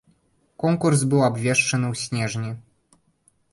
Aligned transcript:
Конкурс 0.63 0.99
быў 1.11 1.21
абвешчаны 1.27 1.85
ў 1.93 2.01
снежні. 2.07 2.51